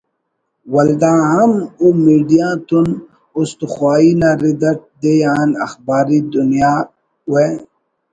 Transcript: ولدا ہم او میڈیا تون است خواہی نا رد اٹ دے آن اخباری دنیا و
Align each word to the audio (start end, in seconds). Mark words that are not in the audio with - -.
ولدا 0.73 1.13
ہم 1.31 1.51
او 1.79 1.87
میڈیا 2.05 2.49
تون 2.67 2.87
است 3.37 3.59
خواہی 3.73 4.11
نا 4.21 4.29
رد 4.41 4.63
اٹ 4.69 4.79
دے 5.01 5.13
آن 5.35 5.49
اخباری 5.65 6.19
دنیا 6.33 6.73
و 7.29 7.33